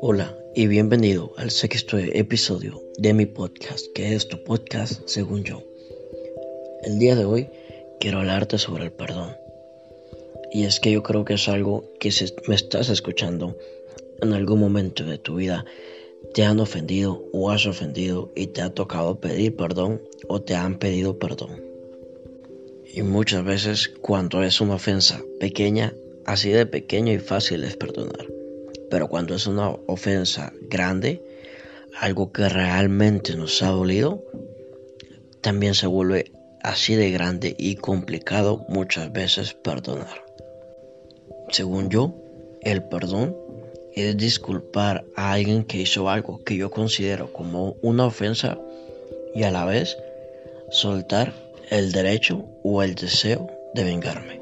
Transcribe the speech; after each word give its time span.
Hola 0.00 0.36
y 0.54 0.66
bienvenido 0.66 1.32
al 1.36 1.50
sexto 1.50 1.98
episodio 1.98 2.82
de 2.98 3.14
mi 3.14 3.26
podcast, 3.26 3.86
que 3.94 4.14
es 4.14 4.28
tu 4.28 4.44
podcast 4.44 5.08
según 5.08 5.44
yo. 5.44 5.62
El 6.82 6.98
día 6.98 7.16
de 7.16 7.24
hoy 7.24 7.48
quiero 8.00 8.18
hablarte 8.18 8.58
sobre 8.58 8.84
el 8.84 8.92
perdón. 8.92 9.36
Y 10.52 10.64
es 10.64 10.80
que 10.80 10.92
yo 10.92 11.02
creo 11.02 11.24
que 11.24 11.34
es 11.34 11.48
algo 11.48 11.90
que 11.98 12.10
si 12.10 12.26
me 12.46 12.54
estás 12.54 12.90
escuchando 12.90 13.56
en 14.20 14.34
algún 14.34 14.60
momento 14.60 15.04
de 15.04 15.18
tu 15.18 15.36
vida, 15.36 15.64
te 16.34 16.44
han 16.44 16.60
ofendido 16.60 17.24
o 17.32 17.50
has 17.50 17.66
ofendido 17.66 18.32
y 18.34 18.48
te 18.48 18.60
ha 18.60 18.74
tocado 18.74 19.20
pedir 19.20 19.56
perdón 19.56 20.02
o 20.28 20.42
te 20.42 20.54
han 20.54 20.78
pedido 20.78 21.18
perdón. 21.18 21.71
Y 22.94 23.02
muchas 23.02 23.42
veces 23.42 23.88
cuando 23.88 24.42
es 24.42 24.60
una 24.60 24.74
ofensa 24.74 25.22
pequeña, 25.40 25.94
así 26.26 26.50
de 26.50 26.66
pequeño 26.66 27.10
y 27.10 27.18
fácil 27.18 27.64
es 27.64 27.74
perdonar. 27.74 28.26
Pero 28.90 29.08
cuando 29.08 29.34
es 29.34 29.46
una 29.46 29.70
ofensa 29.86 30.52
grande, 30.68 31.22
algo 31.98 32.32
que 32.32 32.50
realmente 32.50 33.34
nos 33.34 33.62
ha 33.62 33.70
dolido, 33.70 34.22
también 35.40 35.74
se 35.74 35.86
vuelve 35.86 36.32
así 36.62 36.94
de 36.94 37.10
grande 37.10 37.56
y 37.58 37.76
complicado 37.76 38.66
muchas 38.68 39.10
veces 39.10 39.54
perdonar. 39.54 40.26
Según 41.48 41.88
yo, 41.88 42.14
el 42.60 42.84
perdón 42.84 43.34
es 43.94 44.18
disculpar 44.18 45.06
a 45.16 45.32
alguien 45.32 45.64
que 45.64 45.78
hizo 45.78 46.10
algo 46.10 46.44
que 46.44 46.56
yo 46.56 46.70
considero 46.70 47.32
como 47.32 47.74
una 47.80 48.04
ofensa 48.04 48.58
y 49.34 49.44
a 49.44 49.50
la 49.50 49.64
vez 49.64 49.96
soltar 50.70 51.32
el 51.70 51.92
derecho 51.92 52.51
o 52.62 52.82
el 52.82 52.94
deseo 52.94 53.50
de 53.74 53.84
vengarme. 53.84 54.40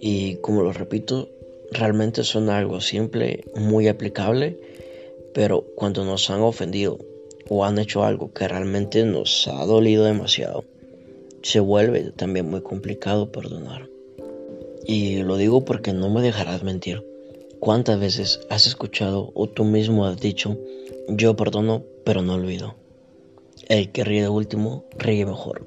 Y 0.00 0.36
como 0.36 0.62
lo 0.62 0.72
repito, 0.72 1.28
realmente 1.70 2.24
suena 2.24 2.58
algo 2.58 2.80
simple, 2.80 3.44
muy 3.56 3.88
aplicable, 3.88 4.58
pero 5.34 5.64
cuando 5.74 6.04
nos 6.04 6.30
han 6.30 6.40
ofendido 6.40 6.98
o 7.48 7.64
han 7.64 7.78
hecho 7.78 8.04
algo 8.04 8.32
que 8.32 8.48
realmente 8.48 9.04
nos 9.04 9.48
ha 9.48 9.64
dolido 9.64 10.04
demasiado, 10.04 10.64
se 11.42 11.60
vuelve 11.60 12.12
también 12.12 12.50
muy 12.50 12.60
complicado 12.62 13.30
perdonar. 13.30 13.88
Y 14.84 15.22
lo 15.22 15.36
digo 15.36 15.64
porque 15.64 15.92
no 15.92 16.10
me 16.10 16.22
dejarás 16.22 16.62
mentir. 16.62 17.04
¿Cuántas 17.60 17.98
veces 17.98 18.40
has 18.50 18.66
escuchado 18.66 19.32
o 19.34 19.48
tú 19.48 19.64
mismo 19.64 20.06
has 20.06 20.20
dicho, 20.20 20.56
yo 21.08 21.36
perdono 21.36 21.82
pero 22.04 22.22
no 22.22 22.34
olvido? 22.34 22.74
El 23.68 23.90
que 23.90 24.04
ríe 24.04 24.22
de 24.22 24.28
último 24.28 24.84
ríe 24.96 25.26
mejor. 25.26 25.66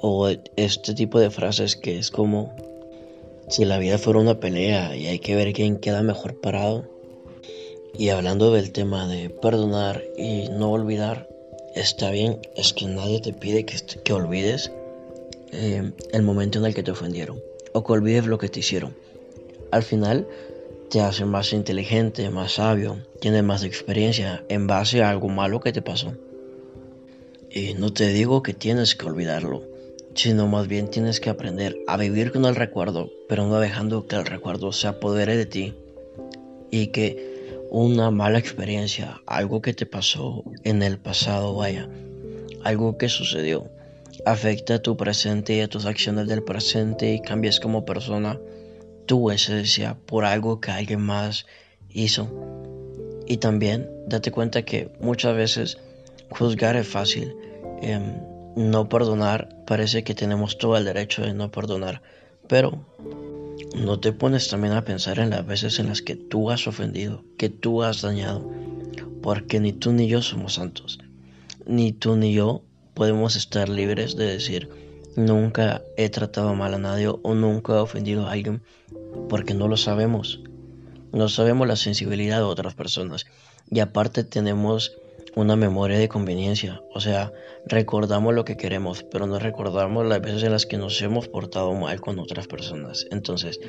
O 0.00 0.28
este 0.56 0.94
tipo 0.94 1.18
de 1.18 1.30
frases 1.30 1.76
que 1.76 1.98
es 1.98 2.10
como, 2.10 2.54
si 3.48 3.64
la 3.64 3.78
vida 3.78 3.98
fuera 3.98 4.20
una 4.20 4.40
pelea 4.40 4.96
y 4.96 5.06
hay 5.06 5.18
que 5.18 5.34
ver 5.34 5.52
quién 5.52 5.78
queda 5.78 6.02
mejor 6.02 6.40
parado. 6.40 6.84
Y 7.96 8.10
hablando 8.10 8.52
del 8.52 8.70
tema 8.72 9.08
de 9.08 9.30
perdonar 9.30 10.04
y 10.16 10.48
no 10.50 10.70
olvidar, 10.70 11.28
está 11.74 12.10
bien, 12.10 12.38
es 12.54 12.72
que 12.72 12.86
nadie 12.86 13.20
te 13.20 13.32
pide 13.32 13.64
que, 13.64 13.76
que 14.04 14.12
olvides 14.12 14.70
eh, 15.52 15.92
el 16.12 16.22
momento 16.22 16.58
en 16.58 16.66
el 16.66 16.74
que 16.74 16.82
te 16.82 16.90
ofendieron 16.90 17.40
o 17.72 17.84
que 17.84 17.92
olvides 17.92 18.26
lo 18.26 18.38
que 18.38 18.48
te 18.48 18.60
hicieron. 18.60 18.94
Al 19.70 19.82
final 19.82 20.26
te 20.90 21.00
hace 21.00 21.24
más 21.24 21.52
inteligente, 21.52 22.30
más 22.30 22.52
sabio, 22.54 22.98
tienes 23.20 23.44
más 23.44 23.64
experiencia 23.64 24.44
en 24.48 24.66
base 24.66 25.02
a 25.02 25.10
algo 25.10 25.28
malo 25.28 25.60
que 25.60 25.72
te 25.72 25.82
pasó. 25.82 26.14
Y 27.50 27.74
no 27.74 27.92
te 27.92 28.08
digo 28.08 28.42
que 28.42 28.54
tienes 28.54 28.94
que 28.94 29.06
olvidarlo, 29.06 29.62
sino 30.18 30.48
más 30.48 30.66
bien 30.66 30.88
tienes 30.88 31.20
que 31.20 31.30
aprender 31.30 31.76
a 31.86 31.96
vivir 31.96 32.32
con 32.32 32.44
el 32.44 32.56
recuerdo, 32.56 33.08
pero 33.28 33.46
no 33.46 33.60
dejando 33.60 34.08
que 34.08 34.16
el 34.16 34.26
recuerdo 34.26 34.72
se 34.72 34.88
apodere 34.88 35.36
de 35.36 35.46
ti 35.46 35.74
y 36.72 36.88
que 36.88 37.60
una 37.70 38.10
mala 38.10 38.40
experiencia, 38.40 39.22
algo 39.26 39.62
que 39.62 39.74
te 39.74 39.86
pasó 39.86 40.42
en 40.64 40.82
el 40.82 40.98
pasado, 40.98 41.54
vaya, 41.54 41.88
algo 42.64 42.98
que 42.98 43.08
sucedió, 43.08 43.70
afecta 44.26 44.74
a 44.74 44.82
tu 44.82 44.96
presente 44.96 45.54
y 45.54 45.60
a 45.60 45.68
tus 45.68 45.86
acciones 45.86 46.26
del 46.26 46.42
presente 46.42 47.12
y 47.12 47.20
cambias 47.20 47.60
como 47.60 47.84
persona 47.84 48.40
tu 49.06 49.30
esencia 49.30 49.96
por 50.04 50.24
algo 50.24 50.60
que 50.60 50.72
alguien 50.72 51.00
más 51.00 51.46
hizo. 51.90 52.28
Y 53.28 53.36
también 53.36 53.88
date 54.08 54.32
cuenta 54.32 54.62
que 54.64 54.90
muchas 54.98 55.36
veces 55.36 55.78
juzgar 56.28 56.74
es 56.74 56.88
fácil. 56.88 57.36
Em, 57.82 58.37
no 58.58 58.88
perdonar 58.88 59.48
parece 59.66 60.02
que 60.02 60.16
tenemos 60.16 60.58
todo 60.58 60.76
el 60.76 60.84
derecho 60.84 61.22
de 61.22 61.32
no 61.32 61.50
perdonar. 61.50 62.02
Pero 62.48 62.84
no 63.76 64.00
te 64.00 64.12
pones 64.12 64.48
también 64.48 64.74
a 64.74 64.84
pensar 64.84 65.20
en 65.20 65.30
las 65.30 65.46
veces 65.46 65.78
en 65.78 65.86
las 65.86 66.02
que 66.02 66.16
tú 66.16 66.50
has 66.50 66.66
ofendido, 66.66 67.24
que 67.36 67.50
tú 67.50 67.84
has 67.84 68.02
dañado. 68.02 68.50
Porque 69.22 69.60
ni 69.60 69.72
tú 69.72 69.92
ni 69.92 70.08
yo 70.08 70.22
somos 70.22 70.54
santos. 70.54 70.98
Ni 71.66 71.92
tú 71.92 72.16
ni 72.16 72.32
yo 72.32 72.62
podemos 72.94 73.36
estar 73.36 73.68
libres 73.68 74.16
de 74.16 74.26
decir 74.26 74.68
nunca 75.14 75.82
he 75.96 76.08
tratado 76.08 76.54
mal 76.54 76.74
a 76.74 76.78
nadie 76.78 77.08
o 77.08 77.34
nunca 77.34 77.74
he 77.74 77.78
ofendido 77.78 78.26
a 78.26 78.32
alguien 78.32 78.62
porque 79.28 79.54
no 79.54 79.68
lo 79.68 79.76
sabemos. 79.76 80.40
No 81.12 81.28
sabemos 81.28 81.68
la 81.68 81.76
sensibilidad 81.76 82.38
de 82.38 82.42
otras 82.42 82.74
personas 82.74 83.26
y 83.70 83.78
aparte 83.78 84.24
tenemos 84.24 84.98
una 85.38 85.54
memoria 85.54 85.98
de 85.98 86.08
conveniencia, 86.08 86.82
o 86.92 86.98
sea, 86.98 87.32
recordamos 87.64 88.34
lo 88.34 88.44
que 88.44 88.56
queremos, 88.56 89.04
pero 89.04 89.28
no 89.28 89.38
recordamos 89.38 90.04
las 90.04 90.20
veces 90.20 90.42
en 90.42 90.50
las 90.50 90.66
que 90.66 90.78
nos 90.78 91.00
hemos 91.00 91.28
portado 91.28 91.72
mal 91.74 92.00
con 92.00 92.18
otras 92.18 92.48
personas. 92.48 93.06
Entonces, 93.12 93.60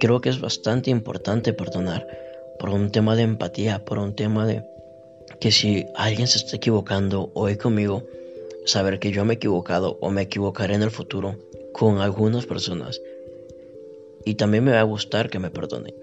creo 0.00 0.22
que 0.22 0.30
es 0.30 0.40
bastante 0.40 0.90
importante 0.90 1.52
perdonar 1.52 2.06
por 2.58 2.70
un 2.70 2.90
tema 2.90 3.16
de 3.16 3.24
empatía, 3.24 3.84
por 3.84 3.98
un 3.98 4.14
tema 4.14 4.46
de 4.46 4.64
que 5.40 5.52
si 5.52 5.84
alguien 5.94 6.26
se 6.26 6.38
está 6.38 6.56
equivocando 6.56 7.32
hoy 7.34 7.58
conmigo, 7.58 8.04
saber 8.64 8.98
que 8.98 9.10
yo 9.10 9.26
me 9.26 9.34
he 9.34 9.36
equivocado 9.36 9.98
o 10.00 10.10
me 10.10 10.22
equivocaré 10.22 10.74
en 10.74 10.82
el 10.82 10.90
futuro 10.90 11.36
con 11.74 11.98
algunas 11.98 12.46
personas. 12.46 13.02
Y 14.24 14.36
también 14.36 14.64
me 14.64 14.72
va 14.72 14.80
a 14.80 14.84
gustar 14.84 15.28
que 15.28 15.38
me 15.38 15.50
perdonen. 15.50 15.94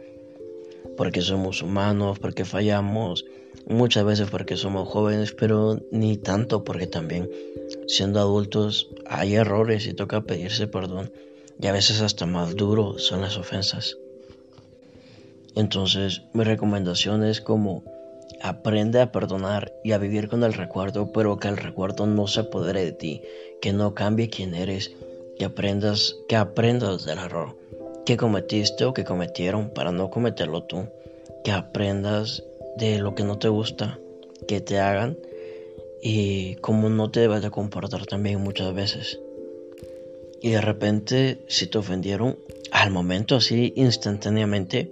Porque 0.95 1.21
somos 1.21 1.63
humanos, 1.63 2.19
porque 2.19 2.45
fallamos, 2.45 3.25
muchas 3.67 4.05
veces 4.05 4.29
porque 4.29 4.57
somos 4.57 4.87
jóvenes, 4.87 5.33
pero 5.33 5.79
ni 5.91 6.17
tanto 6.17 6.63
porque 6.63 6.87
también 6.87 7.29
siendo 7.87 8.19
adultos 8.19 8.89
hay 9.05 9.35
errores 9.35 9.87
y 9.87 9.93
toca 9.93 10.21
pedirse 10.21 10.67
perdón. 10.67 11.11
Y 11.59 11.67
a 11.67 11.71
veces 11.71 12.01
hasta 12.01 12.25
más 12.25 12.55
duro 12.55 12.99
son 12.99 13.21
las 13.21 13.37
ofensas. 13.37 13.97
Entonces 15.55 16.23
mi 16.33 16.43
recomendación 16.43 17.23
es 17.23 17.41
como 17.41 17.83
Aprende 18.41 18.99
a 18.99 19.11
perdonar 19.11 19.73
y 19.83 19.93
a 19.93 19.97
vivir 19.97 20.27
con 20.27 20.43
el 20.43 20.53
recuerdo, 20.53 21.11
pero 21.13 21.37
que 21.37 21.47
el 21.47 21.57
recuerdo 21.57 22.05
no 22.05 22.27
se 22.27 22.41
apodere 22.41 22.83
de 22.83 22.91
ti, 22.91 23.21
que 23.61 23.71
no 23.71 23.95
cambie 23.95 24.29
quién 24.29 24.53
eres, 24.53 24.91
que 25.39 25.45
aprendas, 25.45 26.15
que 26.27 26.35
aprendas 26.35 27.05
del 27.05 27.19
error 27.19 27.55
que 28.05 28.17
cometiste 28.17 28.85
o 28.85 28.93
que 28.93 29.03
cometieron 29.03 29.71
para 29.71 29.91
no 29.91 30.11
cometerlo 30.11 30.63
tú, 30.63 30.87
que 31.43 31.51
aprendas 31.51 32.43
de 32.77 32.99
lo 32.99 33.15
que 33.15 33.23
no 33.23 33.37
te 33.37 33.49
gusta 33.49 33.99
que 34.47 34.61
te 34.61 34.79
hagan 34.79 35.17
y 36.01 36.55
cómo 36.55 36.89
no 36.89 37.09
te 37.09 37.21
debes 37.21 37.41
de 37.41 37.51
comportar 37.51 38.05
también 38.05 38.41
muchas 38.41 38.73
veces. 38.73 39.19
Y 40.41 40.51
de 40.51 40.61
repente, 40.61 41.39
si 41.47 41.67
te 41.67 41.79
ofendieron, 41.79 42.37
al 42.71 42.91
momento 42.91 43.35
así, 43.35 43.73
instantáneamente, 43.75 44.91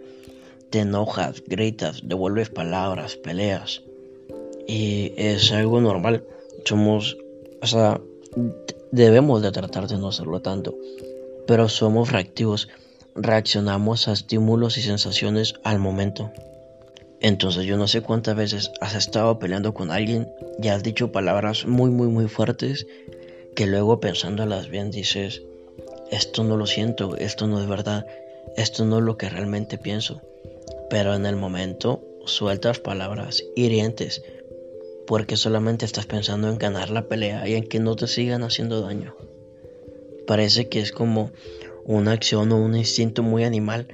te 0.71 0.79
enojas, 0.79 1.44
gritas, 1.45 2.01
devuelves 2.03 2.49
palabras, 2.49 3.16
peleas. 3.17 3.83
Y 4.67 5.13
es 5.17 5.51
algo 5.51 5.81
normal. 5.81 6.23
Somos, 6.65 7.17
o 7.61 7.67
sea, 7.67 8.01
debemos 8.91 9.44
de 9.44 9.51
tratar 9.51 9.88
de 9.88 9.97
no 9.97 10.07
hacerlo 10.07 10.41
tanto. 10.41 10.75
Pero 11.45 11.69
somos 11.69 12.11
reactivos. 12.11 12.69
Reaccionamos 13.13 14.07
a 14.07 14.13
estímulos 14.13 14.79
y 14.79 14.81
sensaciones 14.81 15.53
al 15.63 15.77
momento. 15.77 16.31
Entonces 17.24 17.66
yo 17.66 17.78
no 17.78 17.88
sé 17.88 18.02
cuántas 18.02 18.36
veces 18.36 18.72
has 18.81 18.94
estado 18.94 19.40
peleando 19.40 19.74
con 19.74 19.90
alguien 19.90 20.31
y 20.62 20.68
has 20.68 20.84
dicho 20.84 21.12
palabras 21.12 21.66
muy, 21.66 21.90
muy, 21.90 22.08
muy 22.08 22.28
fuertes 22.28 22.86
que 23.56 23.66
luego 23.66 24.00
pensándolas 24.00 24.70
bien 24.70 24.92
dices, 24.92 25.42
esto 26.12 26.44
no 26.44 26.58
lo 26.58 26.68
siento, 26.68 27.18
esto 27.18 27.48
no 27.48 27.60
es 27.60 27.68
verdad, 27.68 28.06
esto 28.56 28.86
no 28.86 29.00
es 29.00 29.04
lo 29.04 29.18
que 29.18 29.30
realmente 29.30 29.80
pienso 29.80 30.22
pero 30.94 31.16
en 31.16 31.25
el 31.25 31.36
momento 31.36 32.04
sueltas 32.24 32.78
palabras 32.78 33.44
hirientes 33.56 34.22
porque 35.08 35.38
solamente 35.38 35.86
estás 35.86 36.06
pensando 36.06 36.50
en 36.50 36.60
ganar 36.60 36.92
la 36.92 37.08
pelea 37.08 37.48
y 37.48 37.56
en 37.56 37.68
que 37.68 37.80
no 37.80 37.96
te 37.96 38.06
sigan 38.06 38.44
haciendo 38.44 38.80
daño. 38.80 39.16
Parece 40.28 40.70
que 40.70 40.81
es 40.81 40.92
como 40.92 41.31
una 41.84 42.12
acción 42.12 42.52
o 42.52 42.58
un 42.58 42.75
instinto 42.75 43.24
muy 43.24 43.44
animal. 43.44 43.88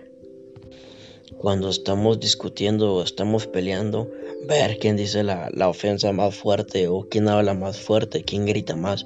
Cuando 1.40 1.70
estamos 1.70 2.20
discutiendo 2.20 2.96
o 2.96 3.02
estamos 3.02 3.48
peleando, 3.48 4.12
ver 4.46 4.78
quién 4.78 4.98
dice 4.98 5.24
la, 5.24 5.50
la 5.54 5.70
ofensa 5.70 6.12
más 6.12 6.36
fuerte 6.36 6.90
o 6.90 7.08
quién 7.10 7.30
habla 7.30 7.54
más 7.54 7.80
fuerte, 7.80 8.24
quién 8.24 8.46
grita 8.46 8.76
más 8.76 9.06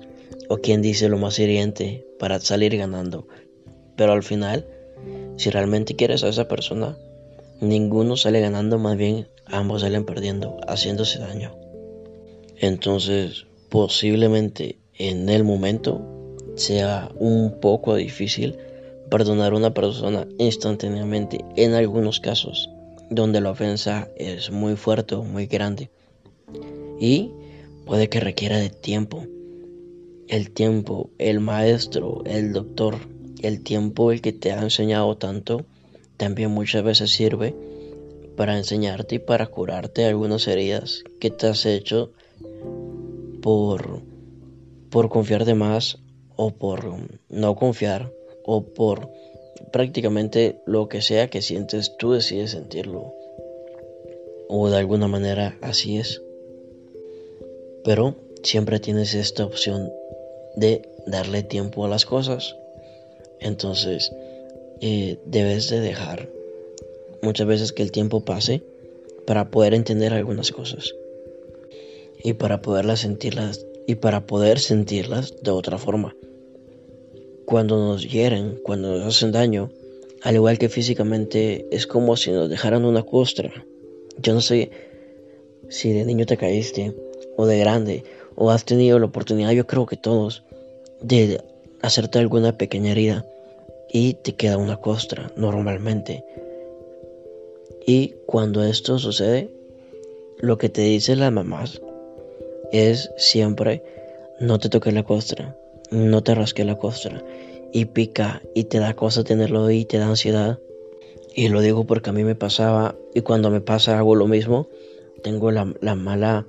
o 0.49 0.57
quién 0.57 0.81
dice 0.81 1.09
lo 1.09 1.19
más 1.19 1.37
hiriente 1.37 2.07
para 2.17 2.39
salir 2.39 2.75
ganando. 2.75 3.27
Pero 3.95 4.13
al 4.13 4.23
final, 4.23 4.65
si 5.37 5.51
realmente 5.51 5.95
quieres 5.95 6.23
a 6.23 6.29
esa 6.29 6.47
persona, 6.47 6.97
ninguno 7.61 8.17
sale 8.17 8.41
ganando, 8.41 8.79
más 8.79 8.97
bien 8.97 9.27
ambos 9.45 9.81
salen 9.81 10.03
perdiendo, 10.03 10.57
haciéndose 10.67 11.19
daño. 11.19 11.55
Entonces, 12.57 13.45
posiblemente 13.69 14.79
en 14.95 15.29
el 15.29 15.43
momento 15.43 16.01
sea 16.55 17.11
un 17.15 17.59
poco 17.59 17.95
difícil 17.95 18.57
perdonar 19.09 19.53
a 19.53 19.57
una 19.57 19.73
persona 19.73 20.27
instantáneamente 20.37 21.43
en 21.55 21.73
algunos 21.73 22.19
casos 22.19 22.69
donde 23.09 23.41
la 23.41 23.51
ofensa 23.51 24.09
es 24.15 24.51
muy 24.51 24.75
fuerte 24.75 25.15
o 25.15 25.23
muy 25.23 25.45
grande 25.45 25.89
y 26.99 27.31
puede 27.85 28.09
que 28.09 28.19
requiera 28.19 28.57
de 28.57 28.69
tiempo. 28.69 29.25
El 30.27 30.51
tiempo, 30.51 31.09
el 31.17 31.39
maestro, 31.39 32.23
el 32.25 32.53
doctor, 32.53 32.95
el 33.41 33.61
tiempo 33.61 34.11
el 34.11 34.21
que 34.21 34.31
te 34.31 34.51
ha 34.51 34.61
enseñado 34.61 35.17
tanto, 35.17 35.65
también 36.17 36.51
muchas 36.51 36.83
veces 36.83 37.11
sirve 37.11 37.55
para 38.37 38.57
enseñarte 38.57 39.15
y 39.15 39.19
para 39.19 39.47
curarte 39.47 40.05
algunas 40.05 40.47
heridas 40.47 41.03
que 41.19 41.29
te 41.29 41.47
has 41.47 41.65
hecho 41.65 42.11
por, 43.41 44.01
por 44.89 45.09
confiar 45.09 45.45
de 45.45 45.53
más 45.55 45.99
o 46.35 46.51
por 46.51 46.95
no 47.29 47.55
confiar 47.55 48.11
o 48.45 48.63
por 48.63 49.09
prácticamente 49.71 50.61
lo 50.65 50.87
que 50.87 51.01
sea 51.01 51.29
que 51.29 51.41
sientes, 51.41 51.97
tú 51.97 52.11
decides 52.13 52.51
sentirlo. 52.51 53.13
O 54.47 54.69
de 54.69 54.77
alguna 54.77 55.07
manera 55.07 55.57
así 55.61 55.97
es. 55.97 56.21
Pero 57.83 58.15
siempre 58.43 58.79
tienes 58.79 59.13
esta 59.13 59.45
opción 59.45 59.91
de 60.55 60.87
darle 61.07 61.43
tiempo 61.43 61.85
a 61.85 61.89
las 61.89 62.05
cosas. 62.05 62.55
Entonces, 63.39 64.11
eh, 64.79 65.17
debes 65.25 65.69
de 65.69 65.79
dejar 65.79 66.29
muchas 67.21 67.47
veces 67.47 67.73
que 67.73 67.83
el 67.83 67.91
tiempo 67.91 68.23
pase 68.23 68.63
para 69.25 69.49
poder 69.49 69.73
entender 69.73 70.13
algunas 70.13 70.51
cosas. 70.51 70.93
Y 72.23 72.33
para 72.33 72.61
poderlas 72.61 73.01
sentirlas 73.01 73.65
y 73.85 73.95
para 73.95 74.25
poder 74.25 74.59
sentirlas 74.59 75.41
de 75.41 75.51
otra 75.51 75.77
forma 75.77 76.15
cuando 77.45 77.77
nos 77.77 78.09
hieren, 78.09 78.59
cuando 78.63 78.97
nos 78.97 79.15
hacen 79.15 79.31
daño, 79.31 79.69
al 80.21 80.35
igual 80.35 80.57
que 80.57 80.69
físicamente, 80.69 81.67
es 81.71 81.87
como 81.87 82.15
si 82.15 82.31
nos 82.31 82.49
dejaran 82.49 82.85
una 82.85 83.03
costra. 83.03 83.51
Yo 84.17 84.33
no 84.33 84.41
sé 84.41 84.71
si 85.69 85.91
de 85.91 86.05
niño 86.05 86.25
te 86.25 86.37
caíste, 86.37 86.93
o 87.35 87.45
de 87.45 87.59
grande, 87.59 88.03
o 88.35 88.51
has 88.51 88.65
tenido 88.65 88.99
la 88.99 89.07
oportunidad, 89.07 89.51
yo 89.51 89.67
creo 89.67 89.85
que 89.85 89.97
todos, 89.97 90.43
de 91.01 91.41
hacerte 91.81 92.19
alguna 92.19 92.57
pequeña 92.57 92.91
herida 92.91 93.25
y 93.91 94.13
te 94.13 94.33
queda 94.33 94.57
una 94.57 94.77
costra 94.77 95.31
normalmente. 95.35 96.23
Y 97.85 98.15
cuando 98.25 98.63
esto 98.63 98.97
sucede, 98.97 99.49
lo 100.39 100.57
que 100.57 100.69
te 100.69 100.81
dicen 100.81 101.19
las 101.19 101.31
mamás 101.31 101.81
es 102.71 103.11
siempre 103.17 103.83
no 104.39 104.59
te 104.59 104.69
toques 104.69 104.93
la 104.93 105.03
costra, 105.03 105.55
no 105.93 106.23
te 106.23 106.33
rasques 106.33 106.65
la 106.65 106.77
costra 106.77 107.23
y 107.71 107.85
pica 107.85 108.41
y 108.53 108.65
te 108.65 108.79
da 108.79 108.95
cosa 108.95 109.23
tenerlo 109.23 109.69
y 109.69 109.85
te 109.85 109.97
da 109.97 110.07
ansiedad. 110.07 110.59
Y 111.35 111.49
lo 111.49 111.61
digo 111.61 111.85
porque 111.85 112.09
a 112.09 112.13
mí 112.13 112.23
me 112.23 112.35
pasaba 112.35 112.95
y 113.13 113.21
cuando 113.21 113.49
me 113.49 113.61
pasa 113.61 113.97
hago 113.97 114.15
lo 114.15 114.27
mismo. 114.27 114.67
Tengo 115.23 115.51
la, 115.51 115.65
mala 115.95 116.45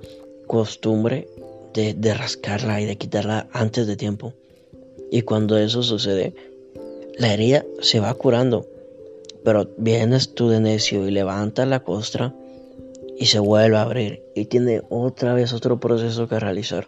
costumbre 0.47 1.27
de, 1.73 1.93
de 1.93 2.13
rascarla 2.13 2.81
y 2.81 2.85
de 2.85 2.97
quitarla 2.97 3.47
antes 3.51 3.87
de 3.87 3.95
tiempo. 3.95 4.33
Y 5.11 5.21
cuando 5.21 5.57
eso 5.57 5.81
sucede, 5.81 6.33
la 7.17 7.33
herida 7.33 7.65
se 7.81 7.99
va 7.99 8.13
curando. 8.15 8.67
Pero 9.43 9.69
vienes 9.77 10.33
tú 10.33 10.49
de 10.49 10.59
necio 10.59 11.07
y 11.07 11.11
levantas 11.11 11.67
la 11.67 11.81
costra 11.81 12.35
y 13.17 13.27
se 13.27 13.39
vuelve 13.39 13.77
a 13.77 13.83
abrir 13.83 14.23
y 14.33 14.45
tiene 14.45 14.81
otra 14.89 15.33
vez 15.33 15.53
otro 15.53 15.79
proceso 15.79 16.27
que 16.27 16.39
realizar. 16.39 16.87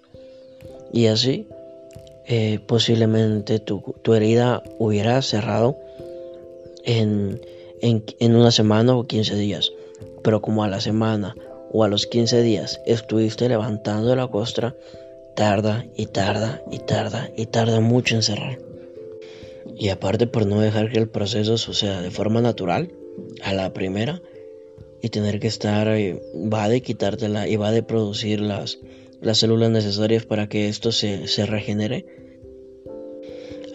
Y 0.91 1.07
así 1.07 1.47
eh, 2.27 2.59
posiblemente 2.65 3.59
tu, 3.59 3.81
herida 4.13 4.61
hubiera 4.79 5.21
cerrado 5.21 5.77
en, 6.83 7.39
en, 7.81 8.35
una 8.35 8.51
semana 8.51 8.95
o 8.95 9.07
15 9.07 9.35
días. 9.35 9.71
Pero 10.23 10.41
como 10.41 10.63
a 10.63 10.67
la 10.67 10.81
semana 10.81 11.35
o 11.71 11.85
a 11.85 11.87
los 11.87 12.05
15 12.05 12.41
días 12.41 12.81
estuviste 12.85 13.47
levantando 13.47 14.13
la 14.15 14.27
costra, 14.27 14.75
tarda 15.35 15.85
y 15.95 16.07
tarda 16.07 16.61
y 16.69 16.79
tarda 16.79 17.29
y 17.37 17.45
tarda 17.45 17.79
mucho 17.79 18.15
en 18.15 18.23
cerrar. 18.23 18.59
Y 19.77 19.89
aparte 19.89 20.27
por 20.27 20.45
no 20.45 20.59
dejar 20.59 20.91
que 20.91 20.97
el 20.97 21.07
proceso 21.07 21.57
suceda 21.57 22.01
de 22.01 22.11
forma 22.11 22.41
natural, 22.41 22.91
a 23.41 23.53
la 23.53 23.71
primera, 23.71 24.21
y 25.01 25.09
tener 25.09 25.39
que 25.39 25.47
estar, 25.47 25.87
eh, 25.87 26.21
va 26.51 26.67
de 26.67 26.81
quitártela 26.81 27.47
y 27.47 27.55
va 27.55 27.71
de 27.71 27.83
producir 27.83 28.41
las, 28.41 28.79
las 29.21 29.39
células 29.39 29.69
necesarias 29.69 30.25
para 30.25 30.47
que 30.47 30.67
esto 30.67 30.91
se, 30.91 31.27
se 31.27 31.45
regenere, 31.45 32.05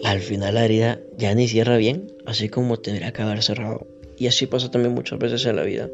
al 0.03 0.19
final 0.19 0.55
la 0.55 0.65
herida 0.65 0.99
ya 1.17 1.33
ni 1.33 1.47
cierra 1.47 1.77
bien, 1.77 2.11
así 2.25 2.49
como 2.49 2.77
tendría 2.77 3.13
que 3.13 3.21
haber 3.21 3.41
cerrado. 3.41 3.87
Y 4.17 4.27
así 4.27 4.47
pasa 4.47 4.69
también 4.69 4.93
muchas 4.93 5.17
veces 5.17 5.45
en 5.45 5.55
la 5.55 5.63
vida. 5.63 5.89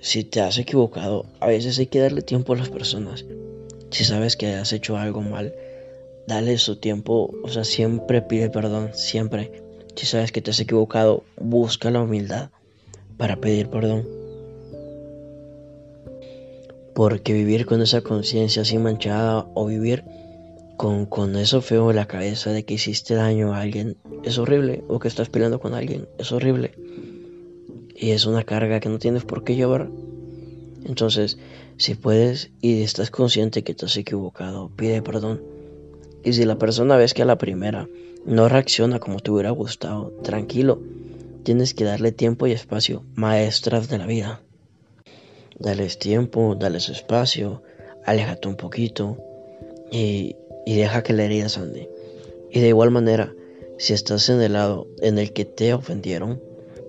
Si 0.00 0.24
te 0.24 0.40
has 0.40 0.58
equivocado, 0.58 1.24
a 1.40 1.46
veces 1.46 1.78
hay 1.78 1.86
que 1.86 2.00
darle 2.00 2.22
tiempo 2.22 2.52
a 2.52 2.56
las 2.56 2.68
personas. 2.68 3.24
Si 3.90 4.04
sabes 4.04 4.36
que 4.36 4.48
has 4.48 4.72
hecho 4.72 4.96
algo 4.98 5.22
mal, 5.22 5.54
dale 6.26 6.58
su 6.58 6.76
tiempo. 6.76 7.34
O 7.42 7.48
sea, 7.48 7.64
siempre 7.64 8.20
pide 8.20 8.50
perdón, 8.50 8.90
siempre. 8.92 9.64
Si 9.94 10.04
sabes 10.04 10.30
que 10.30 10.42
te 10.42 10.50
has 10.50 10.60
equivocado, 10.60 11.24
busca 11.40 11.90
la 11.90 12.02
humildad 12.02 12.50
para 13.16 13.36
pedir 13.36 13.68
perdón. 13.68 14.06
Porque 16.96 17.34
vivir 17.34 17.66
con 17.66 17.82
esa 17.82 18.00
conciencia 18.00 18.62
así 18.62 18.78
manchada 18.78 19.46
o 19.52 19.66
vivir 19.66 20.02
con, 20.78 21.04
con, 21.04 21.36
eso 21.36 21.60
feo 21.60 21.90
en 21.90 21.96
la 21.96 22.08
cabeza 22.08 22.52
de 22.52 22.64
que 22.64 22.72
hiciste 22.72 23.14
daño 23.14 23.52
a 23.52 23.60
alguien 23.60 23.98
es 24.24 24.38
horrible 24.38 24.82
o 24.88 24.98
que 24.98 25.08
estás 25.08 25.28
peleando 25.28 25.60
con 25.60 25.74
alguien 25.74 26.08
es 26.16 26.32
horrible. 26.32 26.72
Y 27.94 28.12
es 28.12 28.24
una 28.24 28.44
carga 28.44 28.80
que 28.80 28.88
no 28.88 28.98
tienes 28.98 29.24
por 29.24 29.44
qué 29.44 29.56
llevar. 29.56 29.90
Entonces 30.86 31.36
si 31.76 31.96
puedes 31.96 32.50
y 32.62 32.80
estás 32.80 33.10
consciente 33.10 33.62
que 33.62 33.74
te 33.74 33.84
has 33.84 33.96
equivocado 33.98 34.70
pide 34.74 35.02
perdón. 35.02 35.42
Y 36.24 36.32
si 36.32 36.46
la 36.46 36.56
persona 36.56 36.96
ves 36.96 37.12
que 37.12 37.20
a 37.20 37.26
la 37.26 37.36
primera 37.36 37.90
no 38.24 38.48
reacciona 38.48 39.00
como 39.00 39.20
te 39.20 39.30
hubiera 39.30 39.50
gustado 39.50 40.14
tranquilo. 40.22 40.80
Tienes 41.42 41.74
que 41.74 41.84
darle 41.84 42.10
tiempo 42.10 42.46
y 42.46 42.52
espacio 42.52 43.04
maestras 43.14 43.90
de 43.90 43.98
la 43.98 44.06
vida 44.06 44.40
Dales 45.58 45.98
tiempo, 45.98 46.54
dales 46.54 46.88
espacio, 46.88 47.62
aléjate 48.04 48.48
un 48.48 48.56
poquito 48.56 49.16
y, 49.90 50.36
deja 50.66 51.02
que 51.02 51.12
la 51.12 51.24
herida 51.24 51.48
sane. 51.48 51.88
Y 52.50 52.60
de 52.60 52.68
igual 52.68 52.90
manera, 52.90 53.34
si 53.78 53.92
estás 53.92 54.28
en 54.28 54.40
el 54.42 54.52
lado 54.52 54.86
en 55.00 55.18
el 55.18 55.32
que 55.32 55.44
te 55.44 55.72
ofendieron, 55.72 56.42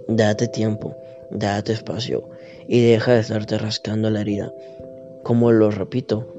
date 0.07 0.47
tiempo, 0.47 0.95
date 1.31 1.73
espacio 1.73 2.29
y 2.67 2.81
deja 2.81 3.13
de 3.13 3.21
estarte 3.21 3.57
rascando 3.57 4.09
la 4.09 4.21
herida. 4.21 4.53
Como 5.23 5.51
lo 5.51 5.71
repito, 5.71 6.33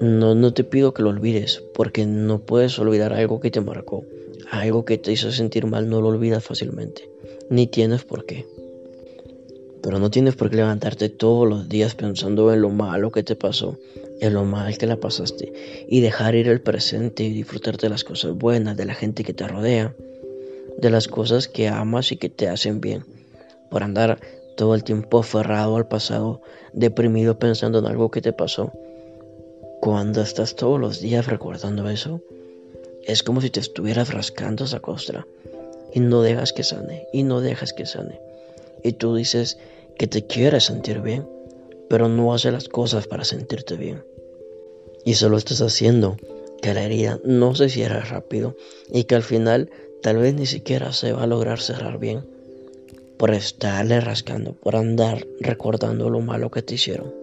no, 0.00 0.34
no 0.34 0.52
te 0.54 0.64
pido 0.64 0.94
que 0.94 1.02
lo 1.02 1.10
olvides, 1.10 1.62
porque 1.74 2.06
no 2.06 2.40
puedes 2.40 2.78
olvidar 2.78 3.12
algo 3.12 3.40
que 3.40 3.50
te 3.50 3.60
marcó. 3.60 4.04
Algo 4.50 4.84
que 4.84 4.98
te 4.98 5.12
hizo 5.12 5.30
sentir 5.30 5.66
mal 5.66 5.88
no 5.88 6.00
lo 6.00 6.08
olvidas 6.08 6.42
fácilmente, 6.42 7.08
ni 7.48 7.66
tienes 7.66 8.04
por 8.04 8.26
qué. 8.26 8.46
Pero 9.82 9.98
no 9.98 10.10
tienes 10.10 10.36
por 10.36 10.50
qué 10.50 10.56
levantarte 10.56 11.08
todos 11.08 11.48
los 11.48 11.68
días 11.68 11.94
pensando 11.94 12.52
en 12.52 12.60
lo 12.60 12.68
malo 12.70 13.10
que 13.10 13.22
te 13.22 13.34
pasó, 13.34 13.78
en 14.20 14.34
lo 14.34 14.44
mal 14.44 14.76
que 14.76 14.86
la 14.86 14.96
pasaste, 14.96 15.52
y 15.88 16.00
dejar 16.00 16.34
ir 16.34 16.48
el 16.48 16.60
presente 16.60 17.22
y 17.22 17.32
disfrutar 17.32 17.78
de 17.78 17.88
las 17.88 18.04
cosas 18.04 18.32
buenas, 18.32 18.76
de 18.76 18.84
la 18.84 18.94
gente 18.94 19.24
que 19.24 19.32
te 19.32 19.48
rodea, 19.48 19.94
de 20.78 20.90
las 20.90 21.08
cosas 21.08 21.48
que 21.48 21.68
amas 21.68 22.12
y 22.12 22.16
que 22.16 22.28
te 22.28 22.48
hacen 22.48 22.80
bien, 22.80 23.04
por 23.70 23.82
andar 23.82 24.20
todo 24.56 24.74
el 24.74 24.84
tiempo 24.84 25.20
aferrado 25.20 25.76
al 25.76 25.88
pasado, 25.88 26.42
deprimido 26.74 27.38
pensando 27.38 27.78
en 27.78 27.86
algo 27.86 28.10
que 28.10 28.20
te 28.20 28.34
pasó. 28.34 28.72
Cuando 29.80 30.20
estás 30.20 30.56
todos 30.56 30.78
los 30.78 31.00
días 31.00 31.26
recordando 31.26 31.88
eso, 31.88 32.20
es 33.04 33.22
como 33.22 33.40
si 33.40 33.48
te 33.48 33.60
estuvieras 33.60 34.12
rascando 34.12 34.64
esa 34.64 34.80
costra. 34.80 35.26
Y 35.92 36.00
no 36.00 36.20
dejas 36.20 36.52
que 36.52 36.62
sane, 36.62 37.06
y 37.12 37.22
no 37.22 37.40
dejas 37.40 37.72
que 37.72 37.86
sane 37.86 38.20
y 38.82 38.92
tú 38.92 39.14
dices 39.14 39.58
que 39.96 40.06
te 40.06 40.26
quieres 40.26 40.64
sentir 40.64 41.00
bien, 41.00 41.28
pero 41.88 42.08
no 42.08 42.32
haces 42.32 42.52
las 42.52 42.68
cosas 42.68 43.06
para 43.06 43.24
sentirte 43.24 43.76
bien. 43.76 44.04
Y 45.04 45.14
solo 45.14 45.36
estás 45.36 45.60
haciendo 45.60 46.16
que 46.62 46.74
la 46.74 46.84
herida 46.84 47.20
no 47.24 47.54
se 47.54 47.68
cierre 47.68 48.00
rápido 48.00 48.56
y 48.92 49.04
que 49.04 49.14
al 49.14 49.22
final 49.22 49.70
tal 50.02 50.18
vez 50.18 50.34
ni 50.34 50.46
siquiera 50.46 50.92
se 50.92 51.12
va 51.12 51.24
a 51.24 51.26
lograr 51.26 51.60
cerrar 51.60 51.98
bien 51.98 52.24
por 53.18 53.34
estarle 53.34 54.00
rascando, 54.00 54.52
por 54.54 54.76
andar 54.76 55.26
recordando 55.40 56.08
lo 56.08 56.20
malo 56.20 56.50
que 56.50 56.62
te 56.62 56.74
hicieron. 56.74 57.14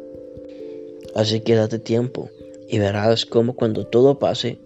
Así 1.15 1.41
que 1.41 1.55
date 1.55 1.79
tiempo 1.79 2.29
y 2.69 2.77
verás 2.77 3.25
cómo 3.25 3.55
cuando 3.55 3.87
todo 3.87 4.19
pase 4.19 4.59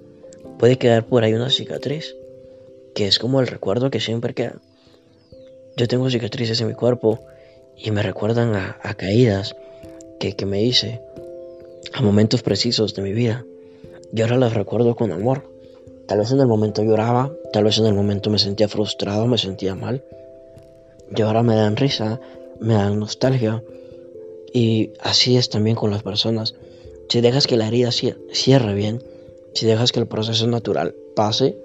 puede 0.60 0.78
quedar 0.78 1.06
por 1.08 1.24
ahí 1.24 1.34
una 1.34 1.50
cicatriz, 1.50 2.16
que 2.94 3.08
es 3.08 3.20
como 3.20 3.40
el 3.40 3.48
recuerdo 3.48 3.90
que 3.90 4.02
siempre 4.02 4.34
queda. 4.34 4.60
Yo 5.78 5.88
tengo 5.88 6.10
cicatrices 6.10 6.60
en 6.62 6.68
mi 6.68 6.74
cuerpo 6.74 7.20
y 7.78 7.92
me 7.92 8.04
recuerdan 8.04 8.56
a, 8.56 8.94
caídas 8.96 9.56
que, 10.20 10.34
que 10.34 10.46
me 10.46 10.64
hice, 10.64 11.02
a 11.94 12.02
momentos 12.02 12.42
precisos 12.44 12.94
de 12.94 13.02
mi 13.02 13.14
vida. 13.14 13.46
Y 14.14 14.22
ahora 14.22 14.38
las 14.38 14.54
recuerdo 14.54 14.96
con 14.96 15.12
amor. 15.12 15.50
Tal 16.08 16.20
vez 16.20 16.32
en 16.32 16.42
el 16.42 16.48
momento 16.48 16.84
lloraba, 16.84 17.32
tal 17.54 17.64
vez 17.64 17.78
en 17.78 17.86
el 17.86 17.94
momento 17.94 18.30
me 18.30 18.40
sentía 18.40 18.68
frustrado, 18.68 19.28
me 19.28 19.38
sentía 19.38 19.76
mal. 19.76 20.04
Y 21.16 21.22
ahora 21.22 21.44
me 21.44 21.56
dan 21.56 21.78
risa, 21.78 22.20
me 22.60 22.74
dan 22.74 23.00
nostalgia. 23.00 23.64
Y 24.54 24.92
así 25.00 25.38
es 25.38 25.50
también 25.50 25.76
con 25.76 25.92
las 25.92 26.04
personas. 26.04 26.56
Si 27.08 27.22
dejas 27.22 27.48
que 27.48 27.58
la 27.58 27.68
herida 27.68 27.92
cierre 27.92 28.74
bien, 28.74 29.04
si 29.54 29.66
dejas 29.66 29.92
que 29.92 30.00
el 30.00 30.08
proceso 30.08 30.48
natural 30.48 30.96
pase, 31.16 31.58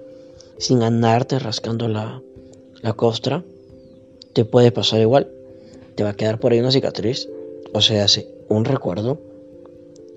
sin 0.57 0.81
andarte 0.83 1.39
rascando 1.39 1.87
la, 1.87 2.21
la 2.81 2.93
costra, 2.93 3.43
te 4.37 4.45
puede 4.45 4.71
pasar 4.71 5.01
igual. 5.01 5.31
Te 5.95 6.03
va 6.03 6.09
a 6.09 6.13
quedar 6.13 6.39
por 6.39 6.51
ahí 6.51 6.59
una 6.59 6.69
cicatriz, 6.69 7.27
o 7.73 7.81
sea, 7.81 8.03
hace 8.03 8.27
un 8.49 8.65
recuerdo, 8.65 9.17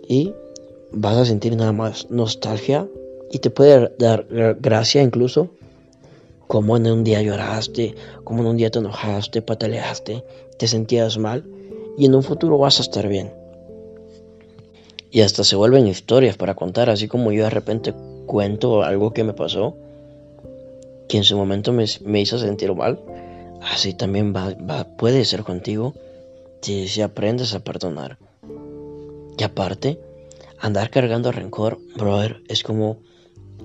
y 0.07 0.35
vas 0.93 1.17
a 1.17 1.25
sentir 1.25 1.57
nada 1.57 1.73
más 1.73 2.11
nostalgia 2.11 2.87
y 3.31 3.39
te 3.39 3.49
puede 3.49 3.91
dar 3.99 4.27
gracia 4.61 5.00
incluso 5.00 5.49
como 6.49 6.77
en 6.77 6.87
un 6.89 7.03
día 7.03 7.23
lloraste, 7.23 7.95
como 8.23 8.43
en 8.43 8.49
un 8.49 8.57
día 8.59 8.71
te 8.71 8.81
enojaste, 8.81 9.41
pataleaste, 9.41 10.23
te 10.59 10.69
sentías 10.69 11.17
mal 11.17 11.47
y 11.97 12.05
en 12.05 12.15
un 12.15 12.23
futuro 12.23 12.59
vas 12.59 12.79
a 12.79 12.83
estar 12.83 13.09
bien. 13.09 13.33
Y 15.11 15.23
hasta 15.23 15.45
se 15.45 15.57
vuelven 15.57 15.87
historias 15.87 16.37
para 16.37 16.55
contar, 16.55 16.91
así 16.91 17.09
como 17.09 17.33
yo 17.33 17.45
de 17.45 17.50
repente 17.50 17.95
cuento 18.27 18.83
algo 18.83 19.15
que 19.15 19.25
me 19.25 19.33
pasó, 19.33 19.79
que 21.09 21.17
en 21.17 21.25
su 21.25 21.39
momento 21.39 21.73
me, 21.73 22.21
hizo 22.21 22.39
sentir 22.39 22.75
mal, 22.75 23.00
así 23.62 23.95
también 23.95 24.35
va, 24.35 24.85
puede 24.97 25.25
ser 25.25 25.43
contigo 25.43 25.95
si, 26.61 26.88
si 26.88 27.02
aprendes 27.02 27.55
a 27.55 27.61
perdonar. 27.61 28.19
Y 29.38 29.43
aparte, 29.43 29.99
andar 30.59 30.90
cargando 30.90 31.33
rencor, 31.33 31.79
brother, 31.97 32.43
es 32.49 32.62
como 32.62 32.99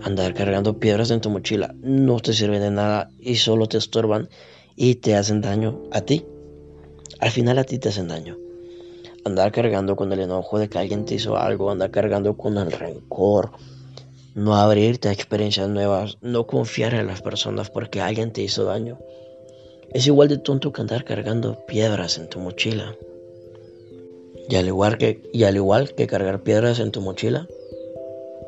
andar 0.01 0.33
cargando 0.33 0.79
piedras 0.79 1.11
en 1.11 1.21
tu 1.21 1.29
mochila. 1.29 1.75
No 1.81 2.19
te 2.19 2.33
sirve 2.33 2.59
de 2.59 2.71
nada 2.71 3.09
y 3.19 3.35
solo 3.35 3.67
te 3.67 3.77
estorban 3.77 4.29
y 4.75 4.95
te 4.95 5.15
hacen 5.15 5.41
daño 5.41 5.83
a 5.91 6.01
ti. 6.01 6.25
Al 7.19 7.31
final 7.31 7.57
a 7.59 7.63
ti 7.63 7.79
te 7.79 7.89
hacen 7.89 8.07
daño. 8.07 8.37
Andar 9.23 9.51
cargando 9.51 9.95
con 9.95 10.11
el 10.13 10.19
enojo 10.19 10.59
de 10.59 10.69
que 10.69 10.77
alguien 10.77 11.05
te 11.05 11.15
hizo 11.15 11.37
algo, 11.37 11.71
andar 11.71 11.89
cargando 11.89 12.37
con 12.37 12.57
el 12.57 12.71
rencor, 12.71 13.51
no 14.35 14.55
abrirte 14.55 15.09
a 15.09 15.13
experiencias 15.13 15.69
nuevas, 15.69 16.17
no 16.21 16.45
confiar 16.45 16.93
en 16.93 17.07
las 17.07 17.21
personas 17.21 17.69
porque 17.69 18.01
alguien 18.01 18.31
te 18.31 18.43
hizo 18.43 18.65
daño. 18.65 18.99
Es 19.95 20.05
igual 20.07 20.27
de 20.27 20.37
tonto 20.37 20.73
que 20.73 20.81
andar 20.81 21.05
cargando 21.05 21.65
piedras 21.67 22.17
en 22.17 22.27
tu 22.27 22.41
mochila. 22.41 22.97
Y 24.49 24.57
al 24.57 24.67
igual 24.67 24.97
que, 24.97 25.21
y 25.31 25.45
al 25.45 25.55
igual 25.55 25.95
que 25.95 26.05
cargar 26.05 26.43
piedras 26.43 26.79
en 26.79 26.91
tu 26.91 26.99
mochila, 26.99 27.47